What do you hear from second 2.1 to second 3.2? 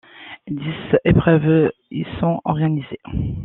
sont organisées.